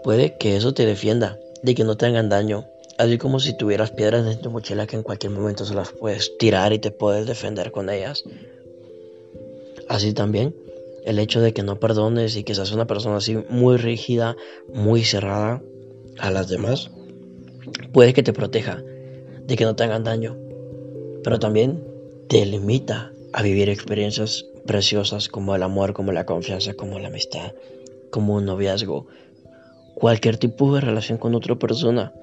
puede 0.04 0.38
que 0.38 0.58
eso 0.58 0.74
te 0.74 0.86
defienda 0.86 1.40
de 1.64 1.74
que 1.74 1.86
no 1.86 1.96
te 1.96 2.06
hagan 2.06 2.28
daño, 2.28 2.66
así 2.98 3.18
como 3.18 3.40
si 3.40 3.56
tuvieras 3.56 3.92
piedras 3.92 4.28
en 4.30 4.42
tu 4.42 4.52
mochila 4.52 4.88
que 4.88 4.98
en 4.98 5.04
cualquier 5.04 5.32
momento 5.32 5.64
se 5.64 5.74
las 5.74 5.94
puedes 5.94 6.38
tirar 6.38 6.74
y 6.74 6.80
te 6.80 6.92
puedes 6.92 7.26
defender 7.26 7.72
con 7.72 7.90
ellas. 7.90 8.26
Así 9.88 10.12
también, 10.12 10.54
el 11.06 11.18
hecho 11.18 11.40
de 11.40 11.54
que 11.54 11.64
no 11.64 11.80
perdones 11.80 12.36
y 12.36 12.44
que 12.44 12.56
seas 12.56 12.74
una 12.74 12.88
persona 12.88 13.16
así 13.16 13.38
muy 13.48 13.78
rígida, 13.78 14.36
muy 14.74 15.06
cerrada 15.06 15.64
a 16.20 16.30
las 16.30 16.50
demás, 16.50 16.92
puede 17.94 18.14
que 18.14 18.22
te 18.22 18.34
proteja 18.34 18.84
de 19.46 19.56
que 19.56 19.64
no 19.64 19.78
te 19.78 19.86
hagan 19.86 20.04
daño, 20.04 20.36
pero 21.28 21.40
también 21.40 21.84
te 22.30 22.46
limita 22.46 23.12
a 23.34 23.42
vivir 23.42 23.68
experiencias 23.68 24.46
preciosas 24.66 25.28
como 25.28 25.58
el 25.58 25.64
amor, 25.64 25.92
como 25.92 26.14
la 26.14 26.26
confianza, 26.26 26.74
como 26.74 27.00
la 27.00 27.10
amistad, 27.10 27.52
como 28.12 28.36
un 28.36 28.46
noviazgo. 28.46 29.08
Cualquier 29.94 30.38
tipo 30.38 30.74
de 30.74 30.80
relación 30.80 31.18
con 31.18 31.36
otra 31.36 31.56
persona 31.56 32.14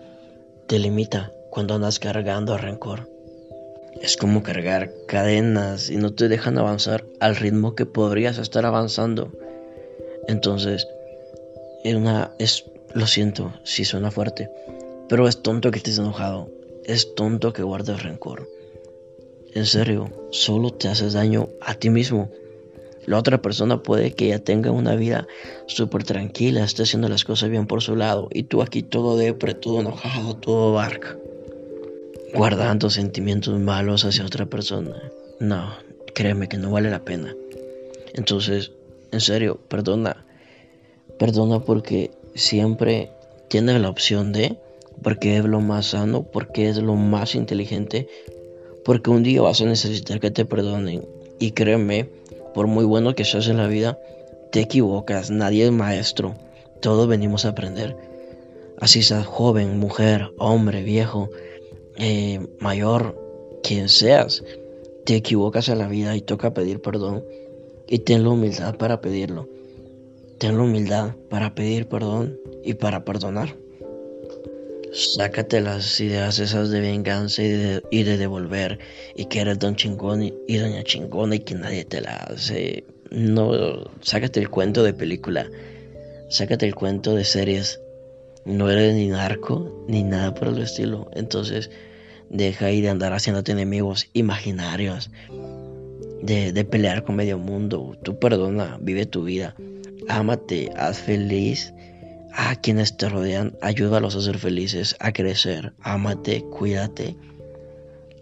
te 0.69 0.79
limita 0.79 1.35
cuando 1.51 1.75
andas 1.75 1.99
cargando 1.99 2.57
rencor. 2.57 3.11
Es 4.01 4.17
como 4.17 4.43
cargar 4.43 4.91
cadenas 5.07 5.91
y 5.91 5.99
no 5.99 6.15
te 6.15 6.29
dejan 6.29 6.57
avanzar 6.57 7.05
al 7.21 7.37
ritmo 7.37 7.75
que 7.75 7.85
podrías 7.85 8.39
estar 8.39 8.65
avanzando. 8.65 9.31
Entonces, 10.29 10.89
es 11.85 11.95
una, 11.95 12.31
es, 12.39 12.65
lo 12.95 13.07
siento 13.07 13.53
si 13.65 13.85
suena 13.85 14.11
fuerte, 14.11 14.49
pero 15.11 15.29
es 15.29 15.43
tonto 15.43 15.71
que 15.71 15.77
estés 15.77 15.99
enojado, 15.99 16.49
es 16.87 17.15
tonto 17.15 17.53
que 17.53 17.63
guardes 17.63 18.03
rencor. 18.03 18.49
En 19.55 19.67
serio, 19.67 20.11
solo 20.31 20.73
te 20.73 20.89
haces 20.89 21.13
daño 21.13 21.49
a 21.61 21.75
ti 21.75 21.89
mismo. 21.89 22.29
La 23.07 23.19
otra 23.19 23.41
persona 23.41 23.83
puede 23.83 24.13
que 24.13 24.29
ya 24.29 24.41
tenga 24.41 24.73
una 24.73 24.97
vida 24.97 25.29
súper 25.67 26.03
tranquila, 26.03 26.65
esté 26.65 26.83
haciendo 26.83 27.09
las 27.09 27.25
cosas 27.25 27.51
bien 27.51 27.69
por 27.69 27.81
su 27.81 27.95
lado, 27.95 28.29
y 28.33 28.45
tú 28.45 28.63
aquí 28.63 28.83
todo 28.83 29.17
depre, 29.17 29.55
todo 29.55 29.81
enojado, 29.81 30.35
todo 30.35 30.73
barca, 30.73 31.17
guardando 32.35 32.91
sentimientos 32.91 33.57
malos 33.61 34.05
hacia 34.05 34.27
otra 34.27 34.47
persona. 34.47 35.01
No, 35.39 35.73
créeme 36.15 36.49
que 36.49 36.57
no 36.57 36.73
vale 36.73 36.91
la 36.91 37.05
pena. 37.05 37.33
Entonces, 38.15 38.73
en 39.13 39.21
serio, 39.21 39.61
perdona. 39.69 40.27
Perdona 41.17 41.61
porque 41.61 42.11
siempre 42.35 43.13
tienes 43.49 43.81
la 43.81 43.89
opción 43.89 44.33
de, 44.33 44.59
porque 45.03 45.37
es 45.37 45.45
lo 45.45 45.61
más 45.61 45.87
sano, 45.87 46.25
porque 46.25 46.69
es 46.69 46.79
lo 46.79 46.97
más 46.97 47.37
inteligente 47.37 48.09
porque 48.85 49.11
un 49.11 49.23
día 49.23 49.43
vas 49.43 49.61
a 49.61 49.67
necesitar 49.67 50.21
que 50.21 50.31
te 50.31 50.45
perdonen. 50.45 51.07
Y 51.39 51.53
créeme, 51.53 52.09
por 52.55 52.67
muy 52.67 52.85
bueno 52.85 53.15
que 53.15 53.25
seas 53.25 53.49
en 53.49 53.57
la 53.57 53.67
vida, 53.67 53.99
te 54.53 54.61
equivocas, 54.61 55.31
nadie 55.31 55.65
es 55.65 55.73
maestro, 55.73 56.35
todos 56.81 57.09
venimos 57.09 57.45
a 57.45 57.51
aprender. 57.51 57.97
Así 58.79 59.03
seas 59.03 59.27
joven, 59.27 59.79
mujer, 59.79 60.33
hombre, 60.39 60.83
viejo, 60.83 61.31
eh, 61.97 62.41
mayor, 62.61 63.21
quien 63.63 63.89
seas, 63.89 64.45
te 65.05 65.17
equivocas 65.17 65.69
en 65.69 65.79
la 65.79 65.89
vida 65.89 66.17
y 66.17 66.21
toca 66.21 66.55
pedir 66.55 66.81
perdón. 66.81 67.25
Y 67.87 68.01
ten 68.01 68.23
la 68.23 68.31
humildad 68.31 68.77
para 68.77 69.01
pedirlo. 69.01 69.49
Ten 70.39 70.57
la 70.57 70.63
humildad 70.63 71.15
para 71.29 71.55
pedir 71.55 71.87
perdón 71.89 72.39
y 72.63 72.75
para 72.75 73.05
perdonar. 73.05 73.57
Sácate 74.95 75.61
las 75.61 75.99
ideas 75.99 76.39
esas 76.39 76.71
de 76.71 76.81
venganza 76.81 77.43
y 77.43 78.05
de, 78.05 78.17
devolver 78.17 78.79
y 79.17 79.25
que 79.25 79.41
eres 79.41 79.59
don 79.59 79.75
chingón 79.75 80.23
y, 80.23 80.57
doña 80.57 80.85
chingona 80.85 81.35
y 81.35 81.41
que 81.41 81.57
nadie 81.57 81.85
te 81.85 82.01
la 82.01 82.15
hace. 82.15 82.85
No, 83.11 83.91
sácate 84.03 84.39
el 84.39 84.51
cuento 84.51 84.85
de 84.85 84.95
película, 84.95 85.51
sácate 86.29 86.67
el 86.67 86.77
cuento 86.77 87.17
de 87.17 87.25
series. 87.25 87.81
No 88.45 88.71
eres 88.71 88.95
ni 88.95 89.09
narco 89.09 89.85
ni 89.89 90.05
nada 90.05 90.33
por 90.33 90.47
el 90.47 90.59
estilo. 90.59 91.11
Entonces, 91.15 91.73
deja 92.31 92.67
ahí 92.67 92.81
de 92.81 92.91
andar 92.91 93.13
haciéndote 93.15 93.51
enemigos 93.51 94.09
imaginarios, 94.13 95.11
de, 96.23 96.53
de 96.53 96.65
pelear 96.65 97.03
con 97.03 97.17
medio 97.17 97.37
mundo. 97.37 97.99
Tú 98.05 98.21
perdona, 98.21 98.79
vive 98.81 99.07
tu 99.07 99.25
vida, 99.25 99.57
ámate, 100.09 100.71
haz 100.77 101.01
feliz 101.01 101.75
a 102.37 102.57
quienes 102.57 102.97
te 102.97 103.09
rodean, 103.09 103.57
ayúdalos 103.63 104.17
a 104.17 104.21
ser 104.21 104.39
felices, 104.39 104.97
a 104.99 105.13
crecer, 105.13 105.73
ámate, 105.81 106.43
cuídate, 106.43 107.17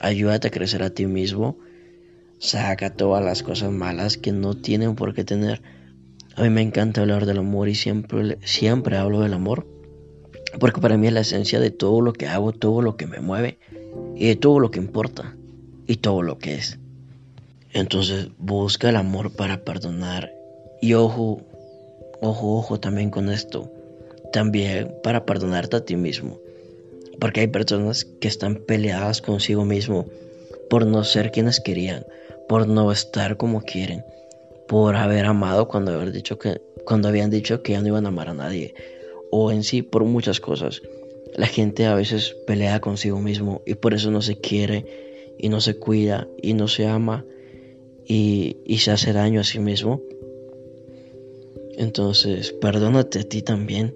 ayúdate 0.01 0.49
a 0.49 0.51
crecer 0.51 0.83
a 0.83 0.91
ti 0.91 1.07
mismo, 1.07 1.57
saca 2.39 2.91
todas 2.91 3.25
las 3.25 3.43
cosas 3.43 3.73
malas 3.73 4.19
que 4.19 4.33
no 4.33 4.55
tienen 4.55 4.97
por 4.97 5.15
qué 5.15 5.25
tener. 5.25 5.63
A 6.37 6.43
mí 6.43 6.51
me 6.51 6.61
encanta 6.61 7.01
hablar 7.01 7.25
del 7.25 7.39
amor 7.39 7.71
y 7.71 7.75
siempre, 7.75 8.39
siempre 8.45 8.99
hablo 8.99 9.21
del 9.21 9.33
amor, 9.33 9.67
porque 10.61 10.83
para 10.83 10.99
mí 10.99 11.07
es 11.07 11.15
la 11.15 11.21
esencia 11.21 11.59
de 11.59 11.71
todo 11.71 12.03
lo 12.03 12.13
que 12.13 12.27
hago, 12.27 12.53
todo 12.53 12.83
lo 12.83 12.99
que 12.99 13.07
me 13.07 13.21
mueve 13.21 13.59
y 14.15 14.27
de 14.27 14.37
todo 14.37 14.61
lo 14.61 14.71
que 14.71 14.79
importa 14.79 15.35
y 15.87 15.97
todo 15.97 16.21
lo 16.21 16.39
que 16.39 16.57
es. 16.57 16.79
Entonces 17.73 18.29
busca 18.37 18.91
el 18.91 18.97
amor 18.97 19.33
para 19.33 19.65
perdonar 19.65 20.31
y 20.83 20.93
ojo, 20.93 21.41
ojo, 22.21 22.59
ojo 22.59 22.79
también 22.79 23.09
con 23.09 23.31
esto 23.31 23.73
también 24.33 24.97
para 25.03 25.25
perdonarte 25.25 25.77
a 25.77 25.85
ti 25.85 25.95
mismo. 25.95 26.41
Porque 27.21 27.41
hay 27.41 27.47
personas 27.47 28.05
que 28.05 28.27
están 28.27 28.57
peleadas 28.57 29.23
consigo 29.23 29.65
mismo 29.65 30.07
por 30.69 30.87
no 30.87 31.05
ser 31.05 31.31
quienes 31.31 31.61
querían, 31.61 32.05
por 32.49 32.67
no 32.67 32.91
estar 32.91 33.37
como 33.37 33.61
quieren, 33.61 34.05
por 34.67 34.97
haber 34.97 35.27
amado 35.27 35.69
cuando, 35.69 35.93
haber 35.93 36.11
dicho 36.11 36.39
que, 36.39 36.61
cuando 36.85 37.09
habían 37.09 37.31
dicho 37.31 37.63
que 37.63 37.73
ya 37.73 37.81
no 37.81 37.89
iban 37.89 38.07
a 38.07 38.09
amar 38.09 38.31
a 38.31 38.35
nadie, 38.35 38.75
o 39.31 39.53
en 39.53 39.63
sí 39.63 39.83
por 39.83 40.05
muchas 40.05 40.41
cosas. 40.41 40.83
La 41.35 41.47
gente 41.47 41.87
a 41.87 41.95
veces 41.95 42.35
pelea 42.47 42.81
consigo 42.81 43.21
mismo 43.21 43.63
y 43.67 43.75
por 43.75 43.95
eso 43.95 44.11
no 44.11 44.21
se 44.21 44.37
quiere 44.37 44.85
y 45.39 45.49
no 45.49 45.61
se 45.61 45.79
cuida 45.79 46.27
y 46.43 46.55
no 46.55 46.69
se 46.69 46.87
ama 46.87 47.25
y, 48.07 48.57
y 48.67 48.79
se 48.79 48.91
hace 48.91 49.13
daño 49.13 49.41
a 49.41 49.45
sí 49.45 49.59
mismo. 49.59 50.03
Entonces, 51.77 52.53
perdónate 52.53 53.21
a 53.21 53.25
ti 53.25 53.41
también 53.41 53.95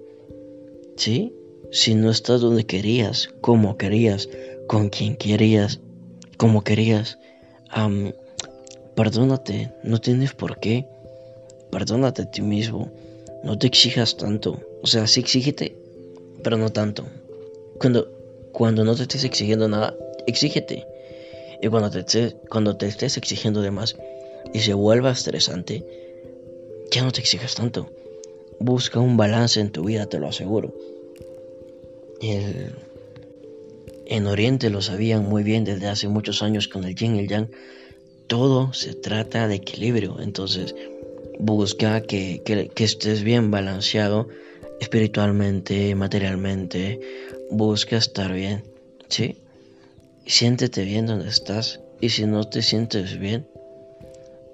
¿Sí? 0.97 1.33
si 1.71 1.95
no 1.95 2.09
estás 2.09 2.41
donde 2.41 2.65
querías, 2.65 3.29
como 3.41 3.77
querías, 3.77 4.29
con 4.67 4.89
quien 4.89 5.15
querías, 5.15 5.79
como 6.37 6.63
querías, 6.63 7.17
perdónate, 8.95 9.71
no 9.83 9.99
tienes 9.99 10.33
por 10.33 10.59
qué. 10.59 10.87
Perdónate 11.71 12.21
a 12.21 12.31
ti 12.31 12.41
mismo, 12.41 12.91
no 13.43 13.57
te 13.57 13.67
exijas 13.67 14.15
tanto. 14.15 14.61
O 14.81 14.87
sea, 14.87 15.05
sí 15.07 15.19
exígete, 15.19 15.75
pero 16.43 16.57
no 16.57 16.69
tanto. 16.71 17.05
Cuando, 17.79 18.09
cuando 18.53 18.85
no 18.85 18.95
te 18.95 19.03
estés 19.03 19.25
exigiendo 19.25 19.67
nada, 19.67 19.95
exígete. 20.25 20.87
Y 21.61 21.67
cuando 21.67 21.89
te, 21.89 22.37
cuando 22.49 22.77
te 22.77 22.87
estés 22.87 23.17
exigiendo 23.17 23.61
de 23.61 23.71
más 23.71 23.97
y 24.53 24.59
se 24.59 24.73
vuelva 24.73 25.11
estresante, 25.11 25.83
ya 26.91 27.03
no 27.03 27.11
te 27.11 27.19
exijas 27.19 27.55
tanto. 27.55 27.89
Busca 28.59 28.99
un 28.99 29.17
balance 29.17 29.59
en 29.59 29.71
tu 29.71 29.85
vida, 29.85 30.07
te 30.07 30.19
lo 30.19 30.27
aseguro. 30.27 30.73
El, 32.21 32.71
en 34.09 34.25
Oriente 34.25 34.69
lo 34.69 34.81
sabían 34.81 35.27
muy 35.27 35.43
bien 35.43 35.65
desde 35.65 35.87
hace 35.87 36.07
muchos 36.07 36.41
años 36.41 36.67
con 36.67 36.85
el 36.85 36.95
yin 36.95 37.15
y 37.15 37.19
el 37.19 37.27
yang. 37.27 37.49
Todo 38.27 38.73
se 38.73 38.93
trata 38.93 39.47
de 39.47 39.55
equilibrio. 39.55 40.17
Entonces, 40.21 40.75
busca 41.39 42.01
que, 42.01 42.41
que 42.43 42.83
estés 42.83 43.23
bien 43.23 43.51
balanceado 43.51 44.29
espiritualmente, 44.79 45.93
materialmente. 45.95 46.99
Busca 47.51 47.97
estar 47.97 48.31
bien. 48.33 48.63
¿Sí? 49.09 49.37
Siéntete 50.25 50.83
bien 50.83 51.05
donde 51.05 51.29
estás. 51.29 51.81
Y 51.99 52.09
si 52.09 52.25
no 52.25 52.43
te 52.43 52.61
sientes 52.61 53.19
bien, 53.19 53.47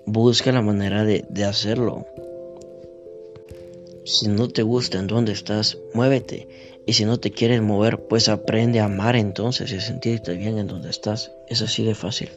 busca 0.06 0.52
la 0.52 0.62
manera 0.62 1.04
de, 1.04 1.26
de 1.30 1.44
hacerlo. 1.44 2.06
Si 4.06 4.28
no 4.28 4.50
te 4.50 4.64
gusta 4.64 5.00
en 5.00 5.08
donde 5.08 5.32
estás, 5.32 5.78
muévete. 5.94 6.48
Y 6.86 6.94
si 6.94 7.06
no 7.06 7.20
te 7.20 7.32
quieres 7.32 7.62
mover, 7.62 8.00
pues 8.08 8.28
aprende 8.28 8.82
a 8.82 8.86
amar 8.86 9.16
entonces 9.16 9.72
y 9.72 9.78
a 9.78 9.82
sentirte 9.82 10.36
bien 10.36 10.58
en 10.58 10.68
donde 10.68 10.90
estás. 10.90 11.32
Es 11.48 11.62
así 11.62 11.86
de 11.86 11.96
fácil. 11.96 12.30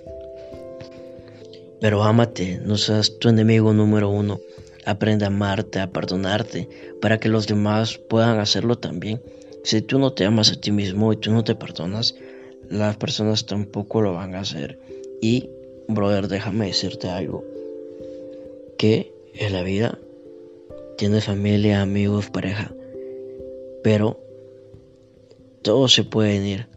Pero 1.80 2.04
ámate, 2.04 2.60
no 2.64 2.76
seas 2.76 3.18
tu 3.18 3.28
enemigo 3.28 3.72
número 3.72 4.08
uno. 4.10 4.40
Aprende 4.84 5.24
a 5.24 5.28
amarte, 5.28 5.80
a 5.80 5.90
perdonarte, 5.90 6.68
para 7.00 7.18
que 7.18 7.28
los 7.28 7.48
demás 7.48 7.98
puedan 7.98 8.38
hacerlo 8.38 8.76
también. 8.76 9.20
Si 9.64 9.82
tú 9.82 9.98
no 9.98 10.12
te 10.12 10.24
amas 10.24 10.52
a 10.52 10.60
ti 10.60 10.70
mismo 10.70 11.12
y 11.12 11.16
tú 11.16 11.32
no 11.32 11.42
te 11.42 11.56
perdonas, 11.56 12.14
las 12.70 12.96
personas 12.96 13.46
tampoco 13.46 14.00
lo 14.00 14.14
van 14.14 14.36
a 14.36 14.40
hacer. 14.40 14.78
Y, 15.20 15.50
brother, 15.88 16.28
déjame 16.28 16.66
decirte 16.66 17.08
algo. 17.08 17.44
Que 18.78 19.12
en 19.34 19.52
la 19.52 19.62
vida 19.62 19.98
tienes 20.96 21.24
familia, 21.24 21.82
amigos, 21.82 22.30
pareja. 22.30 22.72
Pero 23.82 24.20
todos 25.62 25.94
se 25.94 26.04
pueden 26.04 26.44
ir, 26.46 26.68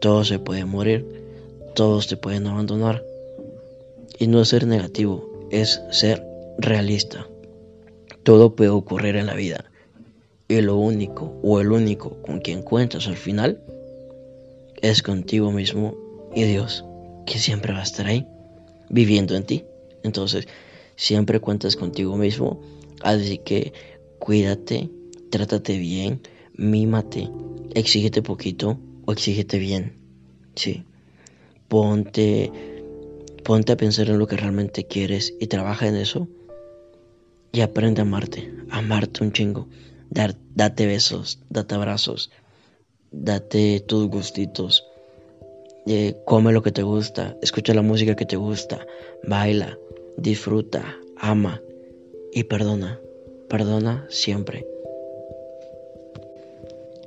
todos 0.00 0.28
se 0.28 0.38
pueden 0.38 0.68
morir, 0.68 1.04
todos 1.74 2.06
te 2.06 2.16
pueden 2.16 2.46
abandonar. 2.46 3.04
Y 4.18 4.26
no 4.26 4.44
ser 4.44 4.66
negativo, 4.66 5.48
es 5.50 5.82
ser 5.90 6.24
realista. 6.58 7.26
Todo 8.22 8.56
puede 8.56 8.70
ocurrir 8.70 9.16
en 9.16 9.26
la 9.26 9.34
vida. 9.34 9.66
Y 10.48 10.60
lo 10.60 10.76
único 10.76 11.38
o 11.42 11.60
el 11.60 11.72
único 11.72 12.22
con 12.22 12.40
quien 12.40 12.62
cuentas 12.62 13.08
al 13.08 13.16
final 13.16 13.60
es 14.80 15.02
contigo 15.02 15.50
mismo 15.50 15.96
y 16.34 16.44
Dios, 16.44 16.84
que 17.26 17.38
siempre 17.38 17.72
va 17.72 17.80
a 17.80 17.84
estar 17.84 18.06
ahí, 18.06 18.26
viviendo 18.88 19.34
en 19.34 19.44
ti. 19.44 19.64
Entonces, 20.02 20.46
siempre 20.94 21.40
cuentas 21.40 21.76
contigo 21.76 22.16
mismo. 22.16 22.60
Así 23.02 23.38
que 23.38 23.72
cuídate, 24.18 24.90
trátate 25.30 25.78
bien, 25.78 26.20
mímate, 26.54 27.28
exígete 27.74 28.22
poquito 28.22 28.78
o 29.04 29.12
exígete 29.12 29.58
bien. 29.58 29.92
Sí. 30.54 30.84
Ponte, 31.68 32.50
ponte 33.44 33.72
a 33.72 33.76
pensar 33.76 34.08
en 34.08 34.18
lo 34.18 34.26
que 34.26 34.36
realmente 34.36 34.86
quieres 34.86 35.34
y 35.40 35.46
trabaja 35.48 35.88
en 35.88 35.96
eso. 35.96 36.28
Y 37.52 37.60
aprende 37.60 38.00
a 38.00 38.02
amarte, 38.02 38.52
amarte 38.70 39.24
un 39.24 39.32
chingo. 39.32 39.68
Date 40.10 40.86
besos, 40.86 41.40
date 41.50 41.74
abrazos, 41.74 42.30
date 43.10 43.80
tus 43.80 44.08
gustitos. 44.08 44.84
Eh, 45.86 46.16
come 46.24 46.52
lo 46.52 46.62
que 46.62 46.72
te 46.72 46.82
gusta, 46.82 47.36
escucha 47.42 47.74
la 47.74 47.82
música 47.82 48.16
que 48.16 48.26
te 48.26 48.36
gusta, 48.36 48.86
baila, 49.22 49.78
disfruta, 50.16 50.96
ama 51.16 51.60
y 52.36 52.44
perdona. 52.44 53.00
Perdona 53.48 54.06
siempre. 54.10 54.66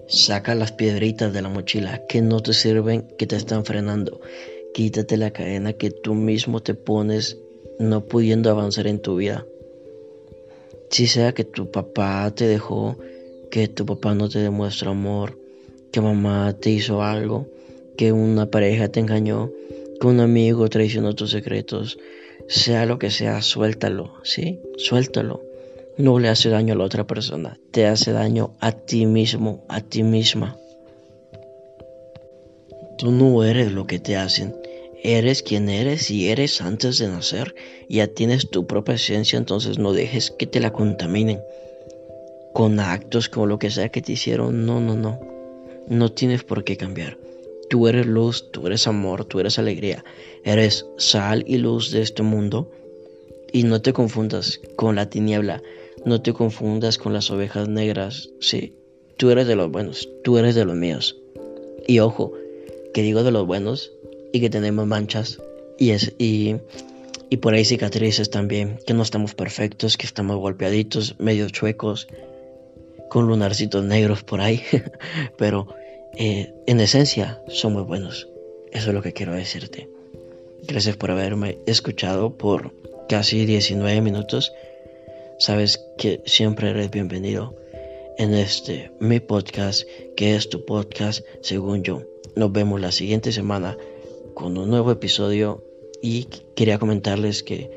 Saca 0.08 0.56
las 0.56 0.72
piedritas 0.72 1.32
de 1.32 1.44
la 1.44 1.50
mochila 1.50 2.02
que 2.08 2.24
no 2.24 2.40
te 2.40 2.54
sirven, 2.54 3.04
que 3.16 3.28
te 3.28 3.36
están 3.36 3.64
frenando. 3.64 4.22
Quítate 4.74 5.18
la 5.18 5.30
cadena 5.30 5.74
que 5.74 5.92
tú 5.92 6.16
mismo 6.16 6.64
te 6.64 6.74
pones 6.74 7.38
no 7.78 8.06
pudiendo 8.06 8.50
avanzar 8.50 8.88
en 8.88 9.04
tu 9.04 9.18
vida. 9.18 9.46
Si 10.90 11.06
sea 11.06 11.34
que 11.34 11.44
tu 11.44 11.70
papá 11.70 12.34
te 12.36 12.48
dejó, 12.48 12.98
que 13.52 13.68
tu 13.68 13.86
papá 13.86 14.16
no 14.16 14.30
te 14.30 14.40
demuestra 14.40 14.90
amor, 14.90 15.38
que 15.92 16.02
mamá 16.02 16.56
te 16.60 16.72
hizo 16.72 17.04
algo, 17.04 17.46
que 17.98 18.12
una 18.12 18.50
pareja 18.50 18.88
te 18.88 19.00
engañó, 19.00 19.52
que 20.02 20.08
un 20.08 20.22
amigo 20.22 20.68
traicionó 20.70 21.14
tus 21.14 21.30
secretos, 21.30 22.00
sea 22.50 22.86
lo 22.86 23.00
que 23.00 23.10
sea, 23.10 23.42
suéltalo, 23.42 24.16
¿sí? 24.24 24.60
Suéltalo 24.78 25.50
no 26.00 26.18
le 26.18 26.30
hace 26.30 26.48
daño 26.48 26.74
a 26.74 26.78
la 26.78 26.86
otra 26.86 27.06
persona, 27.06 27.60
te 27.72 27.86
hace 27.86 28.14
daño 28.14 28.54
a 28.62 28.72
ti 28.72 29.06
mismo, 29.06 29.66
a 29.68 29.82
ti 29.82 30.02
misma. 30.02 30.58
Tú 32.98 33.12
no 33.12 33.44
eres 33.44 33.74
lo 33.74 33.86
que 33.86 34.00
te 34.00 34.16
hacen, 34.16 34.56
eres 35.04 35.44
quien 35.44 35.68
eres 35.68 36.10
y 36.10 36.30
eres 36.30 36.62
antes 36.62 37.00
de 37.00 37.10
nacer. 37.10 37.54
Ya 37.90 38.08
tienes 38.08 38.50
tu 38.50 38.66
propia 38.66 38.96
esencia, 38.96 39.38
entonces 39.38 39.78
no 39.78 39.92
dejes 39.92 40.32
que 40.32 40.48
te 40.48 40.62
la 40.62 40.72
contaminen 40.72 41.42
con 42.54 42.80
actos, 42.80 43.28
con 43.28 43.50
lo 43.50 43.60
que 43.60 43.70
sea 43.70 43.90
que 43.90 44.02
te 44.02 44.14
hicieron. 44.14 44.66
No, 44.66 44.80
no, 44.80 44.96
no. 44.96 45.20
No 45.90 46.14
tienes 46.14 46.44
por 46.46 46.64
qué 46.64 46.78
cambiar. 46.78 47.18
Tú 47.70 47.88
eres 47.88 48.06
luz, 48.06 48.52
tú 48.52 48.68
eres 48.68 48.88
amor, 48.88 49.26
tú 49.26 49.40
eres 49.40 49.60
alegría. 49.60 50.04
Eres 50.44 50.86
sal 50.98 51.44
y 51.48 51.58
luz 51.58 51.92
de 51.92 52.02
este 52.02 52.24
mundo. 52.24 52.72
Y 53.52 53.64
no 53.64 53.82
te 53.82 53.94
confundas 53.94 54.60
con 54.76 54.96
la 54.96 55.10
tiniebla. 55.10 55.62
No 56.06 56.22
te 56.22 56.34
confundas 56.34 56.98
con 56.98 57.14
las 57.14 57.30
ovejas 57.30 57.68
negras. 57.68 58.30
Sí, 58.40 58.74
tú 59.18 59.30
eres 59.32 59.48
de 59.48 59.56
los 59.56 59.70
buenos, 59.72 60.10
tú 60.24 60.38
eres 60.38 60.56
de 60.56 60.66
los 60.66 60.76
míos. 60.76 61.18
Y 61.88 62.00
ojo, 62.00 62.34
que 62.94 63.02
digo 63.02 63.24
de 63.24 63.32
los 63.32 63.46
buenos 63.46 63.92
y 64.32 64.40
que 64.40 64.50
tenemos 64.50 64.86
manchas 64.88 65.40
y, 65.78 65.92
es, 65.92 66.14
y, 66.18 66.58
y 67.30 67.38
por 67.38 67.54
ahí 67.54 67.66
cicatrices 67.66 68.30
también, 68.30 68.80
que 68.86 68.94
no 68.94 69.04
estamos 69.04 69.34
perfectos, 69.34 69.98
que 69.98 70.06
estamos 70.06 70.38
golpeaditos, 70.38 71.16
medio 71.20 71.50
chuecos, 71.50 72.08
con 73.10 73.28
lunarcitos 73.28 73.84
negros 73.84 74.24
por 74.24 74.42
ahí, 74.42 74.62
pero 75.38 75.68
eh, 76.18 76.54
en 76.68 76.80
esencia 76.80 77.42
somos 77.48 77.88
buenos. 77.88 78.28
Eso 78.72 78.90
es 78.90 78.94
lo 78.94 79.02
que 79.02 79.14
quiero 79.14 79.34
decirte. 79.34 79.90
Gracias 80.64 80.98
por 80.98 81.12
haberme 81.12 81.58
escuchado 81.66 82.38
por 82.38 82.72
casi 83.08 83.46
19 83.46 84.02
minutos 84.02 84.54
sabes 85.40 85.82
que 85.98 86.22
siempre 86.26 86.70
eres 86.70 86.92
bienvenido 86.92 87.56
en 88.18 88.34
este 88.34 88.92
mi 89.00 89.22
podcast, 89.22 89.88
que 90.18 90.36
es 90.36 90.50
tu 90.50 90.66
podcast 90.66 91.26
según 91.42 91.82
yo. 91.82 92.04
Nos 92.36 92.52
vemos 92.52 92.82
la 92.82 92.92
siguiente 92.92 93.32
semana 93.32 93.78
con 94.34 94.58
un 94.58 94.70
nuevo 94.70 94.92
episodio 94.92 95.64
y 96.02 96.26
quería 96.56 96.78
comentarles 96.78 97.42
que 97.42 97.72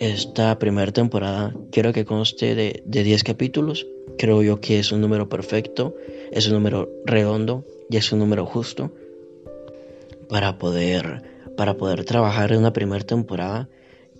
esta 0.00 0.58
primera 0.58 0.90
temporada 0.90 1.54
quiero 1.70 1.92
que 1.92 2.06
conste 2.06 2.54
de, 2.54 2.82
de 2.86 3.02
10 3.02 3.24
capítulos. 3.24 3.86
Creo 4.16 4.42
yo 4.42 4.60
que 4.60 4.78
es 4.78 4.92
un 4.92 5.00
número 5.00 5.28
perfecto, 5.28 5.94
es 6.32 6.46
un 6.46 6.54
número 6.54 6.88
redondo 7.04 7.64
y 7.90 7.96
es 7.96 8.12
un 8.12 8.18
número 8.18 8.46
justo 8.46 8.92
para 10.28 10.58
poder, 10.58 11.22
para 11.56 11.76
poder 11.76 12.04
trabajar 12.04 12.52
en 12.52 12.58
una 12.58 12.72
primera 12.72 13.04
temporada 13.04 13.68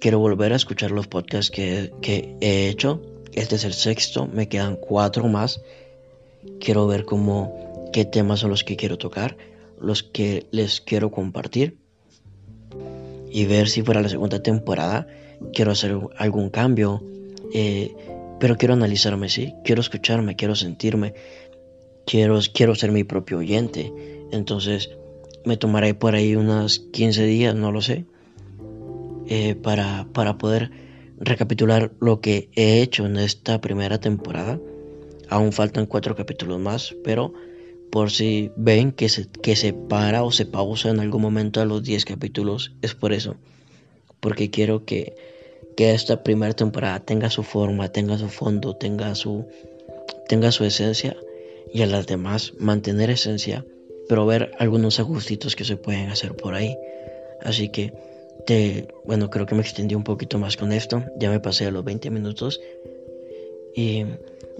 Quiero 0.01 0.21
volver 0.21 0.53
a 0.53 0.57
escuchar 0.57 0.93
los 0.93 1.09
podcasts 1.09 1.51
que, 1.51 1.93
he 2.41 2.69
hecho. 2.69 3.03
Este 3.33 3.57
es 3.57 3.65
el 3.65 3.75
sexto, 3.75 4.29
me 4.29 4.49
quedan 4.49 4.77
cuatro 4.77 5.27
más. 5.27 5.61
Quiero 6.61 6.87
ver 6.87 7.05
cómo, 7.05 7.91
qué 7.93 8.05
temas 8.05 8.41
son 8.41 8.51
los 8.51 8.63
que 8.63 8.77
quiero 8.77 8.97
tocar, 8.97 9.37
los 9.81 10.05
que 10.05 10.47
les 10.53 10.81
quiero 10.81 11.11
compartir. 11.11 11.79
Y 13.31 13.47
ver 13.47 13.69
si 13.69 13.83
fuera 13.83 14.01
la 14.01 14.09
segunda 14.09 14.41
temporada 14.41 15.09
quiero 15.53 15.73
hacer 15.73 15.99
algún 16.17 16.51
cambio. 16.51 17.03
Eh, 17.53 17.93
pero 18.41 18.57
quiero 18.57 18.75
analizarme, 18.75 19.29
sí. 19.29 19.55
Quiero 19.65 19.81
escucharme, 19.81 20.37
quiero 20.37 20.55
sentirme. 20.55 21.15
Quiero, 22.07 22.39
quiero 22.53 22.75
ser 22.75 22.93
mi 22.93 23.05
propio 23.05 23.39
oyente. 23.39 23.93
Entonces 24.33 24.91
me 25.45 25.57
tomaré 25.57 25.95
por 25.95 26.15
ahí 26.15 26.37
unas 26.37 26.79
15 26.79 27.25
días, 27.25 27.55
no 27.55 27.73
lo 27.73 27.81
sé 27.81 28.07
eh, 29.29 29.55
para, 29.55 30.09
para 30.13 30.39
poder 30.39 30.71
recapitular 31.19 31.93
lo 32.01 32.21
que 32.21 32.49
he 32.55 32.81
hecho 32.81 33.05
en 33.07 33.17
esta 33.17 33.61
primera 33.61 33.99
temporada, 33.99 34.59
Aún 35.31 35.53
faltan 35.53 35.85
cuatro 35.85 36.17
capítulos 36.17 36.59
más, 36.59 36.97
pero 37.05 37.35
por 37.91 38.11
si 38.11 38.51
ven 38.57 38.93
que 38.93 39.11
se, 39.11 39.29
que 39.29 39.57
se 39.57 39.75
para 39.75 40.23
o 40.23 40.33
se 40.33 40.47
pausa 40.47 40.89
en 40.89 41.01
algún 41.01 41.21
momento 41.21 41.61
a 41.61 41.67
los 41.67 41.83
10 41.83 42.07
capítulos, 42.07 42.73
es 42.81 42.95
por 42.95 43.13
eso. 43.13 43.37
Porque 44.21 44.49
quiero 44.49 44.87
que, 44.87 45.15
que 45.79 45.93
esta 45.93 46.25
primera 46.25 46.55
temporada 46.55 46.99
tenga 46.99 47.31
su 47.31 47.45
forma, 47.45 47.93
tenga 47.93 48.19
su 48.19 48.29
fondo, 48.29 48.75
tenga 48.75 49.15
su, 49.15 49.47
tenga 50.27 50.51
su 50.51 50.65
esencia 50.65 51.17
y 51.73 51.83
a 51.83 51.87
las 51.87 52.09
demás 52.09 52.53
mantener 52.59 53.11
esencia, 53.11 53.65
pero 54.09 54.27
ver 54.27 54.51
algunos 54.59 54.99
ajustitos 54.99 55.55
que 55.55 55.65
se 55.65 55.77
pueden 55.77 56.09
hacer 56.09 56.35
por 56.35 56.55
ahí. 56.55 56.77
Así 57.43 57.69
que, 57.69 57.93
te, 58.45 58.89
bueno, 59.05 59.31
creo 59.31 59.47
que 59.47 59.55
me 59.55 59.61
extendí 59.61 59.95
un 59.95 60.03
poquito 60.03 60.37
más 60.41 60.57
con 60.57 60.73
esto, 60.73 61.05
ya 61.17 61.31
me 61.31 61.39
pasé 61.39 61.67
a 61.67 61.71
los 61.71 61.85
20 61.85 62.11
minutos 62.11 62.61
y 63.73 64.05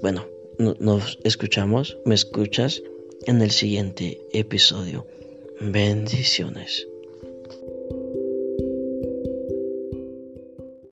bueno, 0.01 0.25
nos 0.57 1.19
escuchamos, 1.25 1.97
me 2.05 2.15
escuchas 2.15 2.81
en 3.25 3.41
el 3.41 3.51
siguiente 3.51 4.21
episodio. 4.31 5.05
Bendiciones. 5.59 6.88